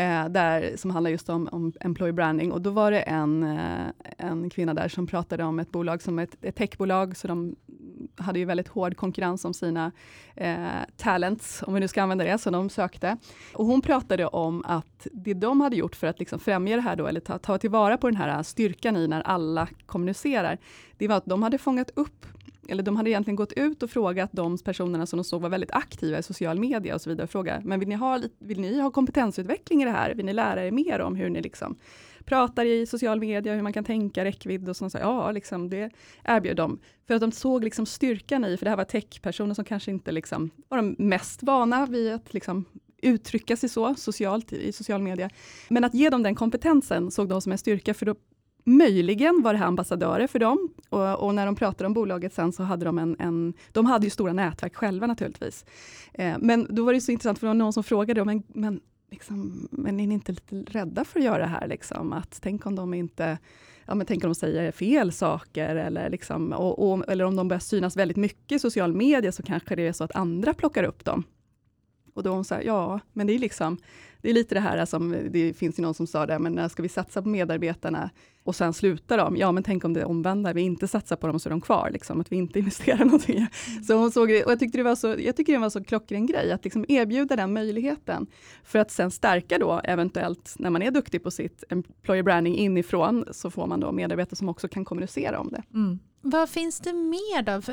[0.00, 2.52] eh, där, som handlar just om, om employee branding.
[2.52, 3.86] Och då var det en, eh,
[4.18, 7.56] en kvinna där som pratade om ett bolag som ett, ett techbolag, så de
[8.16, 9.92] hade ju väldigt hård konkurrens om sina
[10.36, 10.66] eh,
[10.96, 13.16] talents, om vi nu ska använda det, som de sökte.
[13.54, 16.96] Och hon pratade om att det de hade gjort för att liksom främja det här
[16.96, 20.58] då, eller ta, ta tillvara på den här styrkan i när alla kommunicerar,
[20.96, 22.26] det var att de hade fångat upp
[22.68, 25.70] eller de hade egentligen gått ut och frågat de personerna som de såg var väldigt
[25.70, 28.80] aktiva i social media och så vidare, och frågat, men vill ni, ha, vill ni
[28.80, 30.14] ha kompetensutveckling i det här?
[30.14, 31.76] Vill ni lära er mer om hur ni liksom
[32.24, 34.94] pratar i social media, hur man kan tänka räckvidd och sånt.
[34.94, 35.90] Ja, liksom, det
[36.24, 36.78] erbjöd de.
[37.06, 40.12] För att de såg liksom styrkan i, för det här var techpersoner som kanske inte
[40.12, 42.64] liksom var de mest vana vid att liksom
[43.02, 45.30] uttrycka sig så socialt i social media.
[45.68, 48.14] Men att ge dem den kompetensen såg de som en styrka, för då
[48.64, 52.52] Möjligen var det här ambassadörer för dem och, och, när de pratade om bolaget sen
[52.52, 55.64] så hade de en, en de hade ju stora nätverk själva naturligtvis.
[56.14, 58.80] Eh, men då var det så intressant för det var någon som frågade, men, men,
[59.10, 61.68] liksom, men är ni inte lite rädda för att göra det här?
[61.68, 62.12] Liksom?
[62.12, 63.38] Att, tänk om de inte
[63.86, 67.48] ja, men tänk om de säger fel saker eller, liksom, och, och, eller om de
[67.48, 70.84] börjar synas väldigt mycket i social media så kanske det är så att andra plockar
[70.84, 71.24] upp dem.
[72.14, 73.78] Och då hon sa, ja, men det är liksom,
[74.20, 76.68] det är lite det här som, det finns ju någon som sa det, men när
[76.68, 78.10] ska vi satsa på medarbetarna
[78.44, 79.36] och sen slutar de?
[79.36, 81.90] Ja, men tänk om det omvända, vi inte satsar på dem så är de kvar,
[81.92, 83.36] liksom, att vi inte investerar någonting.
[83.36, 83.84] Mm.
[83.84, 85.84] Så hon såg det, och jag tyckte det var så, jag tycker det var så
[85.84, 88.26] klockren grej, att liksom erbjuda den möjligheten,
[88.64, 93.24] för att sen stärka då eventuellt, när man är duktig på sitt employer branding inifrån,
[93.30, 95.62] så får man då medarbetare som också kan kommunicera om det.
[95.74, 95.98] Mm.
[96.24, 97.62] Vad finns det mer då?
[97.62, 97.72] För,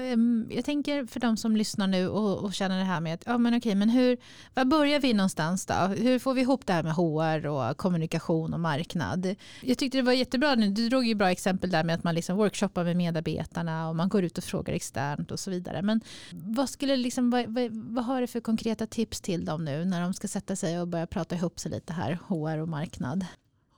[0.53, 3.37] jag tänker för de som lyssnar nu och, och känner det här med att, ja
[3.37, 4.17] men okej, men hur,
[4.53, 5.73] var börjar vi någonstans då?
[5.73, 9.35] Hur får vi ihop det här med HR och kommunikation och marknad?
[9.61, 12.37] Jag tyckte det var jättebra, du drog ju bra exempel där med att man liksom
[12.37, 15.81] workshoppar med medarbetarna och man går ut och frågar externt och så vidare.
[15.81, 19.85] Men vad, skulle liksom, vad, vad, vad har du för konkreta tips till dem nu
[19.85, 23.25] när de ska sätta sig och börja prata ihop sig lite här, HR och marknad?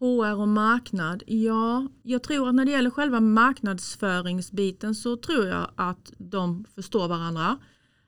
[0.02, 5.72] HR och marknad, ja, jag tror att när det gäller själva marknadsföringsbiten så tror jag
[5.76, 7.58] att de förstår varandra.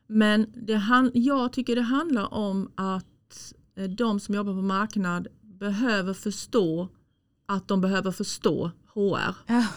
[0.07, 0.81] Men det,
[1.13, 6.87] jag tycker det handlar om att eh, de som jobbar på marknad behöver förstå
[7.45, 9.35] att de behöver förstå HR.
[9.47, 9.67] Ja.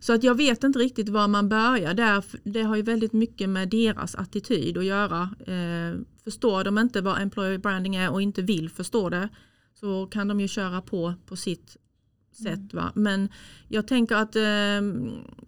[0.00, 1.94] Så att jag vet inte riktigt var man börjar.
[1.94, 5.22] Där, det har ju väldigt mycket med deras attityd att göra.
[5.22, 9.28] Eh, förstår de inte vad employer branding är och inte vill förstå det
[9.74, 11.76] så kan de ju köra på på sitt
[12.34, 12.72] sätt.
[12.72, 12.84] Mm.
[12.84, 12.92] Va?
[12.94, 13.28] Men
[13.68, 14.80] jag tänker att eh,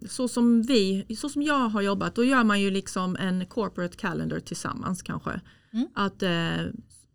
[0.09, 3.97] så, som vi, så som jag har jobbat då gör man ju liksom en corporate
[3.97, 5.41] calendar tillsammans kanske.
[5.73, 5.87] Mm.
[5.93, 6.65] Att eh,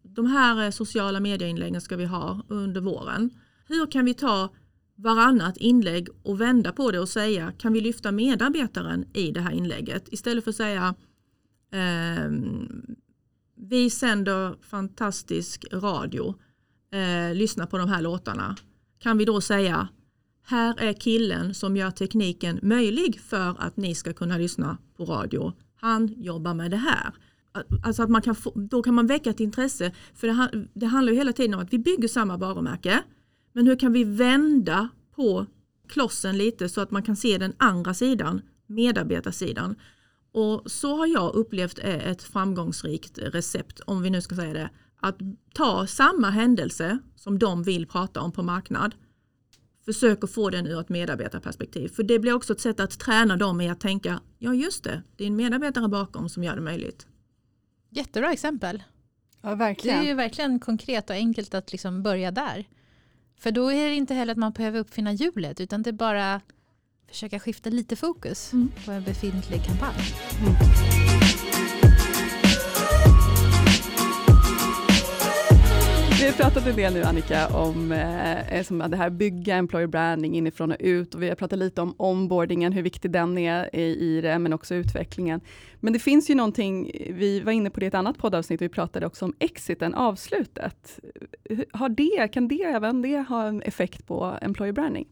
[0.03, 3.31] de här sociala medieinläggen ska vi ha under våren.
[3.67, 4.49] Hur kan vi ta
[4.95, 9.53] varannat inlägg och vända på det och säga kan vi lyfta medarbetaren i det här
[9.53, 10.95] inlägget istället för att säga
[11.73, 12.31] eh,
[13.57, 16.35] vi sänder fantastisk radio,
[16.93, 18.57] eh, lyssna på de här låtarna.
[18.99, 19.89] Kan vi då säga
[20.45, 25.53] här är killen som gör tekniken möjlig för att ni ska kunna lyssna på radio.
[25.77, 27.15] Han jobbar med det här.
[27.85, 29.93] Alltså att man kan få, då kan man väcka ett intresse.
[30.15, 33.03] För det, det handlar ju hela tiden om att vi bygger samma varumärke.
[33.53, 35.47] Men hur kan vi vända på
[35.89, 39.77] klossen lite så att man kan se den andra sidan, medarbetarsidan.
[40.33, 44.71] Och så har jag upplevt är ett framgångsrikt recept, om vi nu ska säga det,
[45.03, 45.19] att
[45.55, 48.95] ta samma händelse som de vill prata om på marknad,
[49.85, 51.89] försök att få den ur ett medarbetarperspektiv.
[51.89, 55.03] För det blir också ett sätt att träna dem i att tänka, ja just det,
[55.17, 57.07] det är en medarbetare bakom som gör det möjligt.
[57.91, 58.83] Jättebra exempel.
[59.41, 59.99] Ja, verkligen.
[59.99, 62.69] Det är ju verkligen konkret och enkelt att liksom börja där.
[63.39, 66.41] För då är det inte heller att man behöver uppfinna hjulet utan det är bara
[67.09, 68.71] försöka skifta lite fokus mm.
[68.85, 70.15] på en befintlig kampanj.
[70.41, 71.82] Mm.
[76.33, 80.37] Har pratat en del nu Annika om eh, eh som det här bygga employer branding
[80.37, 83.83] inifrån och ut och vi har pratat lite om onboardingen, hur viktig den är i,
[83.83, 85.41] i det, men också utvecklingen.
[85.81, 88.69] Men det finns ju någonting, vi var inne på det i ett annat poddavsnitt, vi
[88.69, 91.01] pratade också om exiten, avslutet.
[91.73, 95.09] Har det, kan det även det ha en effekt på employer branding?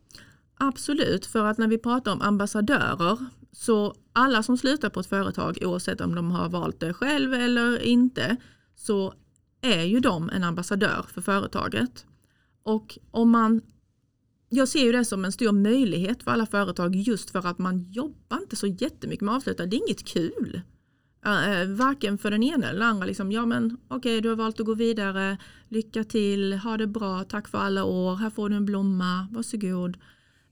[0.54, 3.18] Absolut, för att när vi pratar om ambassadörer
[3.52, 7.82] så alla som slutar på ett företag oavsett om de har valt det själv eller
[7.82, 8.36] inte
[8.76, 9.14] så
[9.60, 12.06] är ju de en ambassadör för företaget.
[12.62, 13.60] Och om man,
[14.48, 17.90] jag ser ju det som en stor möjlighet för alla företag just för att man
[17.90, 19.66] jobbar inte så jättemycket med avslutare.
[19.66, 20.62] Det är inget kul.
[21.26, 23.06] Uh, varken för den ena eller den andra.
[23.06, 26.86] Liksom, ja men okej okay, du har valt att gå vidare, lycka till, ha det
[26.86, 29.96] bra, tack för alla år, här får du en blomma, varsågod.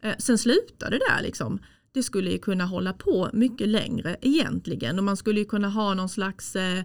[0.04, 1.58] Uh, sen slutar det där liksom.
[1.92, 5.94] Det skulle ju kunna hålla på mycket längre egentligen och man skulle ju kunna ha
[5.94, 6.82] någon slags uh,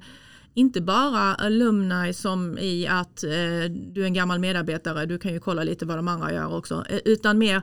[0.54, 3.30] inte bara alumni som i att eh,
[3.72, 6.86] du är en gammal medarbetare, du kan ju kolla lite vad de andra gör också,
[6.90, 7.62] eh, utan mer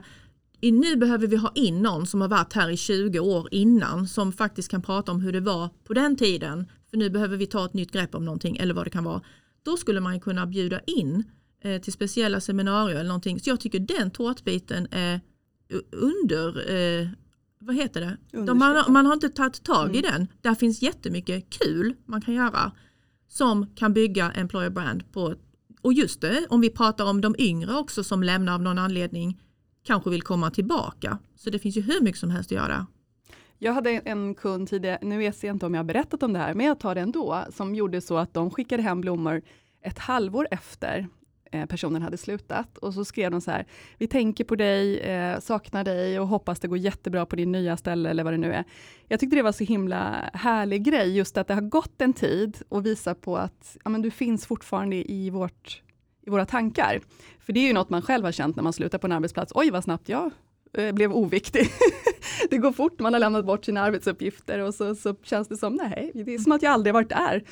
[0.61, 4.33] nu behöver vi ha in någon som har varit här i 20 år innan som
[4.33, 6.67] faktiskt kan prata om hur det var på den tiden.
[6.89, 9.21] För nu behöver vi ta ett nytt grepp om någonting eller vad det kan vara.
[9.63, 11.23] Då skulle man kunna bjuda in
[11.63, 13.39] eh, till speciella seminarier eller någonting.
[13.39, 15.21] Så jag tycker den tårtbiten är
[15.91, 17.07] under, eh,
[17.61, 18.17] vad heter det?
[18.45, 19.95] De, man, man, har inte tagit tag mm.
[19.95, 20.27] i den.
[20.41, 22.71] Där finns jättemycket kul man kan göra
[23.27, 25.35] som kan bygga employer brand på
[25.81, 29.41] och just det, om vi pratar om de yngre också som lämnar av någon anledning
[29.83, 31.19] kanske vill komma tillbaka.
[31.35, 32.87] Så det finns ju hur mycket som helst att göra.
[33.57, 36.39] Jag hade en kund tidigare, nu vet jag inte om jag har berättat om det
[36.39, 39.41] här, men jag tar det ändå, som gjorde så att de skickade hem blommor
[39.81, 41.07] ett halvår efter
[41.53, 42.77] Eh, personen hade slutat.
[42.77, 43.65] Och så skrev de så här,
[43.97, 47.77] vi tänker på dig, eh, saknar dig och hoppas det går jättebra på din nya
[47.77, 48.63] ställe eller vad det nu är.
[49.07, 52.57] Jag tyckte det var så himla härlig grej, just att det har gått en tid
[52.69, 55.81] och visa på att ja, men du finns fortfarande i, vårt,
[56.21, 56.99] i våra tankar.
[57.39, 59.51] För det är ju något man själv har känt när man slutar på en arbetsplats,
[59.55, 60.31] oj vad snabbt jag
[60.73, 61.67] eh, blev oviktig.
[62.49, 65.75] det går fort, man har lämnat bort sina arbetsuppgifter och så, så känns det som,
[65.75, 67.43] nej, det är som att jag aldrig varit där.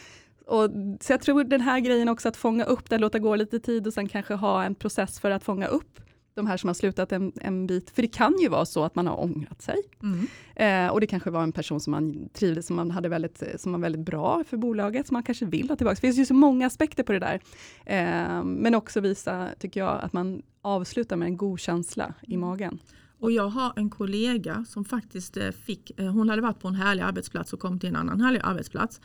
[0.49, 0.69] Och,
[1.01, 3.87] så jag tror den här grejen också att fånga upp det, låta gå lite tid
[3.87, 5.99] och sen kanske ha en process för att fånga upp
[6.33, 7.89] de här som har slutat en, en bit.
[7.89, 9.75] För det kan ju vara så att man har ångrat sig.
[10.03, 10.27] Mm.
[10.55, 13.71] Eh, och det kanske var en person som man trivdes, som man hade väldigt, som
[13.71, 15.95] var väldigt bra för bolaget, som man kanske vill ha tillbaka.
[15.95, 17.39] Det finns ju så många aspekter på det där.
[17.85, 22.49] Eh, men också visa, tycker jag, att man avslutar med en god känsla i mm.
[22.49, 22.79] magen.
[23.19, 26.75] Och jag har en kollega som faktiskt eh, fick, eh, hon hade varit på en
[26.75, 29.01] härlig arbetsplats och kom till en annan härlig arbetsplats.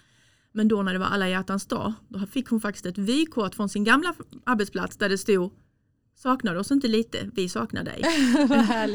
[0.57, 3.69] Men då när det var alla hjärtans dag, då fick hon faktiskt ett vykort från
[3.69, 5.52] sin gamla arbetsplats där det stod
[6.17, 8.02] Saknar oss inte lite, vi saknar dig.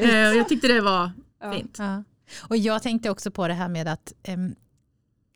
[0.00, 1.10] Eh, jag tyckte det var
[1.52, 1.76] fint.
[1.78, 2.04] Ja.
[2.48, 4.54] Och jag tänkte också på det här med att um,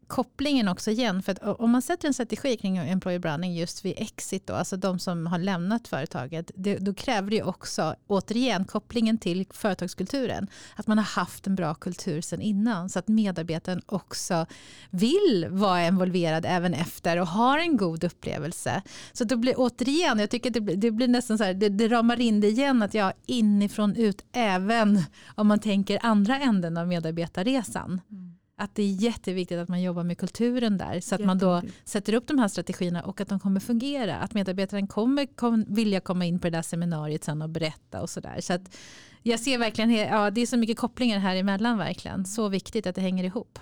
[0.07, 1.23] kopplingen också igen.
[1.23, 4.77] För att om man sätter en strategi kring employer branding just vid exit, då, alltså
[4.77, 10.47] de som har lämnat företaget, det, då kräver det också återigen kopplingen till företagskulturen.
[10.77, 14.47] Att man har haft en bra kultur sedan innan så att medarbetaren också
[14.91, 18.83] vill vara involverad även efter och har en god upplevelse.
[19.13, 21.89] Så då blir återigen, jag tycker det blir, det blir nästan så här, det, det
[21.89, 25.03] ramar in det igen att jag inifrån ut även
[25.35, 28.01] om man tänker andra änden av medarbetarresan.
[28.11, 28.24] Mm
[28.57, 32.15] att det är jätteviktigt att man jobbar med kulturen där så att man då sätter
[32.15, 34.17] upp de här strategierna och att de kommer fungera.
[34.17, 38.11] Att medarbetaren kommer kom, vilja komma in på det där seminariet sen och berätta och
[38.11, 38.41] sådär.
[38.41, 38.77] Så att
[39.23, 42.25] jag ser verkligen, ja det är så mycket kopplingar här emellan verkligen.
[42.25, 43.59] Så viktigt att det hänger ihop.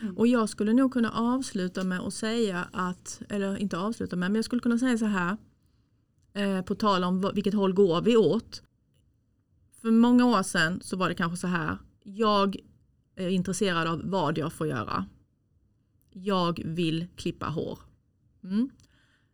[0.00, 0.16] Mm.
[0.16, 4.36] Och jag skulle nog kunna avsluta med att säga att, eller inte avsluta med, men
[4.36, 5.36] jag skulle kunna säga så här.
[6.34, 8.62] Eh, på tal om vilket håll går vi åt.
[9.80, 11.78] För många år sedan så var det kanske så här.
[12.02, 12.56] Jag
[13.18, 15.06] är intresserad av vad jag får göra.
[16.12, 17.78] Jag vill klippa hår.
[18.44, 18.70] Mm.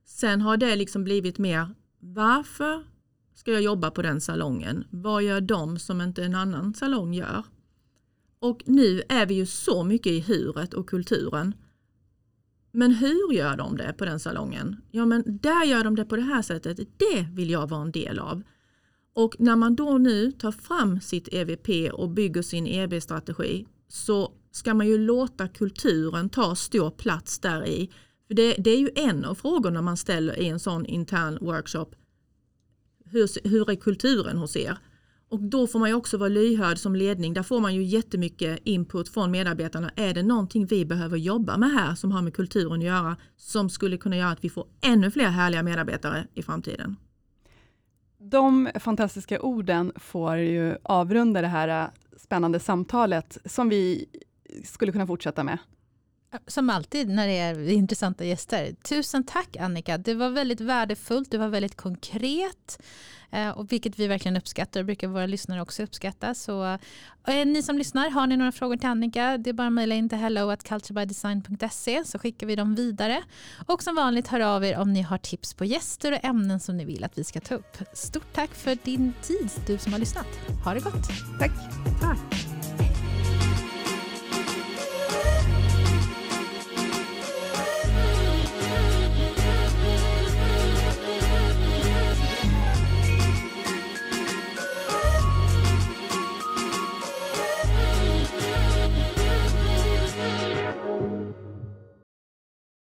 [0.04, 2.84] Sen har det liksom blivit mer, varför
[3.34, 4.84] ska jag jobba på den salongen?
[4.90, 7.42] Vad gör de som inte en annan salong gör?
[8.38, 11.54] Och nu är vi ju så mycket i huret och kulturen.
[12.72, 14.76] Men hur gör de det på den salongen?
[14.90, 16.76] Ja men där gör de det på det här sättet.
[16.76, 18.42] Det vill jag vara en del av.
[19.14, 24.74] Och när man då nu tar fram sitt EVP och bygger sin EB-strategi så ska
[24.74, 27.90] man ju låta kulturen ta stor plats där i.
[28.26, 31.86] För det, det, är ju en av frågorna man ställer i en sån intern workshop.
[33.04, 34.78] Hur, hur är kulturen hos er?
[35.28, 37.34] Och då får man ju också vara lyhörd som ledning.
[37.34, 39.90] Där får man ju jättemycket input från medarbetarna.
[39.96, 43.70] Är det någonting vi behöver jobba med här som har med kulturen att göra som
[43.70, 46.96] skulle kunna göra att vi får ännu fler härliga medarbetare i framtiden?
[48.18, 54.06] De fantastiska orden får ju avrunda det här spännande samtalet som vi
[54.64, 55.58] skulle kunna fortsätta med.
[56.46, 58.74] Som alltid när det är intressanta gäster.
[58.82, 62.78] Tusen tack Annika, det var väldigt värdefullt, det var väldigt konkret.
[63.34, 66.34] Eh, och vilket vi verkligen uppskattar och brukar våra lyssnare också uppskatta.
[66.34, 66.64] Så,
[67.26, 69.94] eh, ni som lyssnar, har ni några frågor till Annika, det är bara att mejla
[69.94, 73.22] in till hello at culturebydesign.se så skickar vi dem vidare.
[73.66, 76.76] Och som vanligt hör av er om ni har tips på gäster och ämnen som
[76.76, 77.76] ni vill att vi ska ta upp.
[77.92, 80.26] Stort tack för din tid, du som har lyssnat.
[80.64, 81.08] Ha det gott.
[81.38, 81.52] Tack.
[82.00, 82.53] Tack.